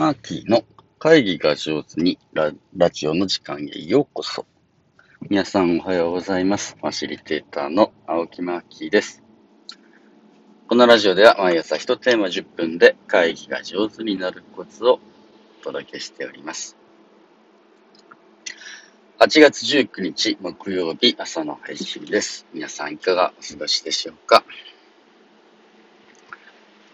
[0.00, 0.64] マーキーの
[0.98, 4.46] 会議が上手にララジオの時間へようこそ。
[5.28, 6.74] 皆さんおはようございます。
[6.80, 9.22] ファシリテーターの青木マーキーです。
[10.68, 15.00] このラジオでは毎朝1テーマ10分で会議が上手になるコツを
[15.60, 16.78] お届けしております。
[19.18, 22.46] 8月19日木曜日朝の配信です。
[22.54, 24.44] 皆さんいかがお過ごしでしょうか？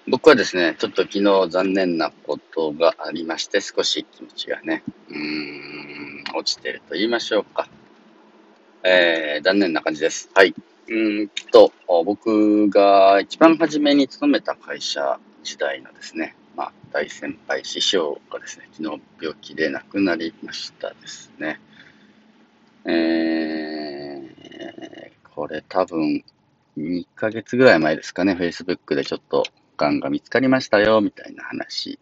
[0.08, 7.68] 僕はですね、ちょっと昨日残念なことがありまして、少し気持ちがね、うーん、落ちてると言いましょうか。
[8.84, 10.30] えー、残念な感じです。
[10.32, 10.54] はい。
[10.86, 11.72] うーんと、
[12.04, 21.60] 僕が一番初めに勤めた会社時代のですね、まあ、大先輩師匠がですね、昨日病気で亡くなりましたですね。
[22.84, 26.22] えー、これ多分
[26.78, 29.42] 2ヶ月ぐらい前ですかね、Facebook でちょっと
[29.76, 31.98] がんが見つかりましたよ、みたいな話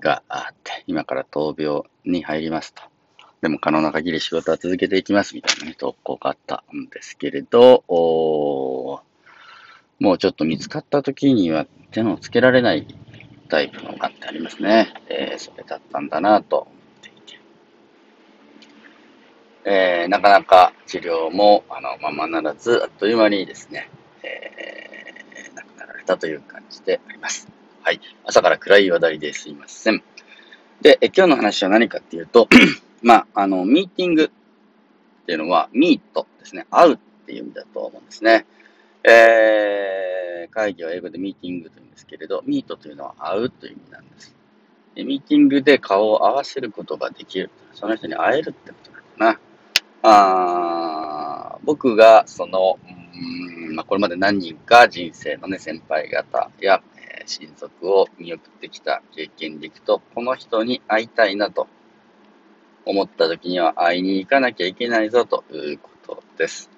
[0.00, 2.82] があって、今から闘病に入りますと。
[3.40, 7.84] でも可能な限り仕事は続けていきます、みたいなね、投稿があったんですけれど、
[10.02, 12.86] もうちょっと見つかった時には手のつけられない
[13.48, 14.92] タイプのがってありますね。
[15.08, 17.38] えー、それだったんだなと思っていて。
[19.64, 23.90] えー、なかなか治療もあのままならず、あっという間にですね、
[24.22, 24.81] えー、
[26.12, 27.48] たという感じであります。
[27.82, 28.00] はい。
[28.24, 30.02] 朝から暗い話題ですいません。
[30.80, 32.48] で、え今日の話は何かっていうと、
[33.02, 36.66] まあ、あの、ミーティングっていうのは、ミートですね。
[36.70, 38.46] 会うっていう意味だと思うんですね。
[39.04, 44.34] えー、会議は英語でミーティングというんですけれど、ミートというのは会うという意味なんです。
[44.94, 47.50] でミーティングで顔を合わせることができる。
[47.72, 49.40] その人に会えるってことなのか
[50.02, 50.10] な。
[51.54, 61.68] あ僕がその、うんまあ、これまで何人か人生のね、先輩方や、えー親族を見送ってきた経験でいくと、この人に会いたいなと
[62.84, 66.70] 思った時には会いに行かなきゃいけないぞということです。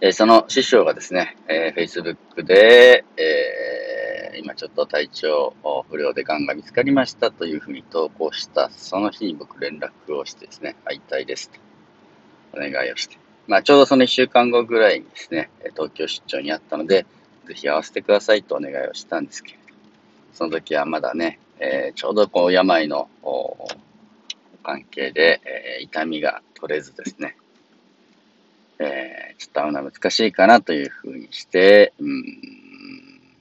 [0.00, 5.54] えーその師匠がですね、えー Facebook で、えー今ちょっと体調
[5.90, 11.58] 不良で癌が見つかりましたというふうに投稿した、その日に僕連絡をしてですね、会いたいですと
[12.52, 13.25] お願いをして。
[13.46, 17.06] まあちょうどその1週間後ぐらいにですね、東京出張にあったので、
[17.46, 19.74] ぜひ会わせてくださいとお願いをしたんですけれど、
[20.34, 23.08] その時はまだね、えーちょうどこう病の
[24.62, 27.36] 関係で、えー痛みが取れずですね、
[28.78, 32.24] えーちょっと会うのは難しいかなというふうにして、うん、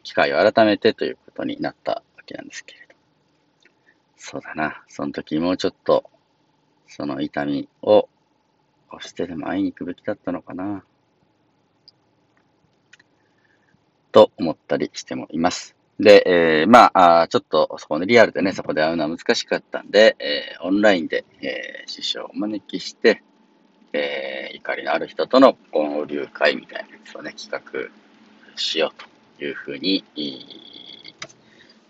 [0.04, 2.96] 機会を改めてということになったわけなんですけれど。
[4.18, 6.04] そうだな、その時もうちょっと、
[6.88, 8.08] その痛みを
[8.92, 10.84] 押してでも会いに行くべきだったのかな、
[14.12, 15.76] と思ったりしてもいます。
[16.00, 23.24] で、えーまああ、ちょっとそこでリアルでね、そこで会うのは難しかったんで、えーオンラインで、えー師匠をお招きして、
[23.94, 27.90] えー怒りのある人との交流会みたいなやつをね、企画
[28.58, 29.04] しよう
[29.38, 30.46] というふうに、い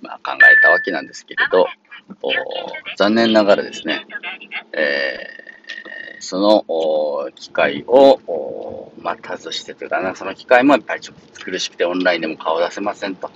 [0.01, 1.67] まあ、考えたわけなんですけれど、
[2.97, 4.05] 残念ながらですね、
[4.73, 5.44] えー
[6.25, 13.29] その機会をお待たずしてというかな、その機会もやっぱりちょっと苦しくてオンラインでも顔出せませんと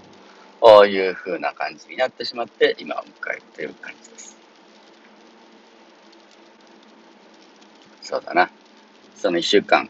[0.60, 4.36] こういう風な感じになってしまって、今を迎えるという感じです。
[8.02, 8.50] そうだな。
[9.16, 9.88] その一週間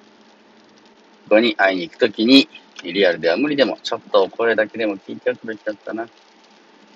[1.30, 2.50] 後に会いに行くときに、
[2.84, 6.06] リアルでは無理でも、ちょっとお声だけでも聞いておくべきだったな、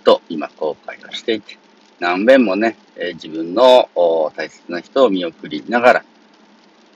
[0.04, 1.58] と今後悔をしていて、
[2.00, 6.06] 何遍もね、えー自分の大切な人を見送りながら、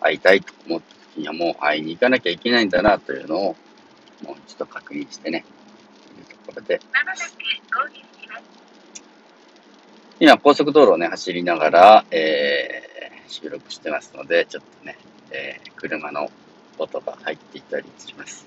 [0.02, 3.56] 会いたいと思ったときにはもう会いに行かなきゃいけないんだなというのを、
[4.24, 5.46] もう一度確認してね、
[6.16, 6.80] というところで、
[10.20, 12.98] 今、高速道路をね、走りながら、えー
[13.30, 14.98] 収録してますので、ちょっとね、
[15.32, 16.30] えー車の
[16.80, 18.46] 音が入っていたりします。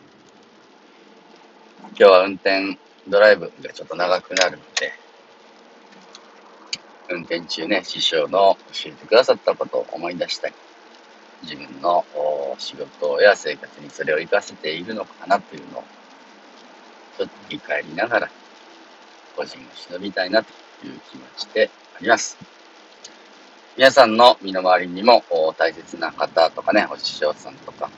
[1.91, 2.79] 今日は運転、
[3.09, 4.93] ドライブがちょっと長くなるので、
[7.11, 10.55] 運転中ね、師匠の教えてくださったことを思い出したり、
[11.43, 12.05] 自分の
[12.59, 15.85] 仕事や生活にそれを活かせているのかなというのを、
[17.19, 18.31] ちょっと振り返りながら、
[19.37, 20.51] 個人を忍びたいなと
[20.87, 22.39] いう気持ちであります。
[23.77, 25.25] 皆さんの身の回りにも
[25.59, 27.91] 大切な方とかね、お師匠さんとか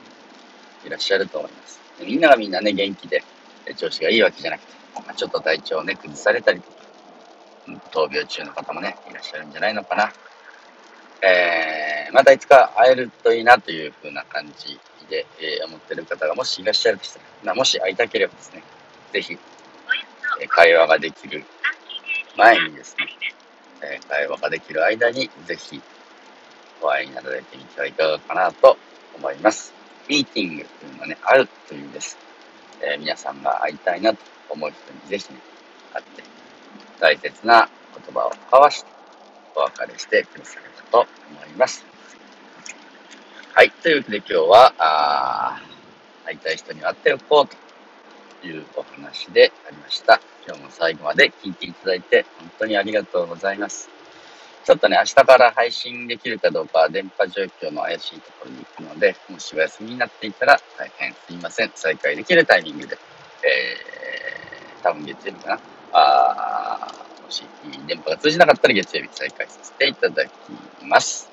[0.86, 1.80] いらっしゃると思います。
[2.00, 3.22] みんながみんなね、元気で
[3.76, 4.72] 調子がいいわけじゃなくて、
[5.16, 6.81] ちょっと体調をね、崩されたりとか、
[7.90, 10.12] 闘病中の方もね、いらっしゃるんじゃないのかな。
[11.22, 14.78] えー、またいつか会えるといいなというふうな感じ
[15.08, 18.62] で、えー思ってる方がもしいらっしゃるとしたら、もし会いたければですね、
[19.12, 19.38] ぜひ、
[20.40, 21.44] えー会話ができる
[22.36, 23.06] 前にですね、
[23.82, 25.80] えー、会話ができる間に、ぜひ、
[26.80, 28.76] お会いになられてみてはいかがかなと
[29.16, 29.72] 思います。
[30.08, 32.16] ミーティングというのはね、あるという意味です。
[32.80, 34.18] えー、皆さんが会いたいなと
[34.48, 35.38] 思う人にぜひね、
[35.92, 36.22] 会って、
[37.02, 38.90] 大切な言葉を交わして、
[39.56, 40.62] お別れしてくだされ
[40.92, 41.84] ばと思います。
[43.52, 43.72] はい。
[43.72, 45.60] というわけで今日は、あ
[46.24, 50.20] 会いたい人に会っておこうというお話でありました。
[50.46, 53.90] 今日も最後まで聞いていただいて本当にありがとうございます。
[54.64, 61.72] ちょっとね、明日から配信できるかどうか電波状況の怪しいところに行くので、もしお休みになっていたら大変すいません。
[61.74, 62.96] 再開できるタイミングで、
[63.42, 65.60] えー、多分月曜日かな。
[65.94, 66.71] あ
[67.32, 67.44] し
[67.86, 70.30] 電波が通じなかったら月曜日再開させていただき
[70.84, 71.30] ます。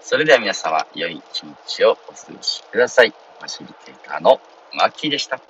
[0.00, 3.10] それでは皆様、良い一日をお過ごしください。
[3.10, 4.40] ファシリテーターの
[4.74, 5.40] マッキーでした。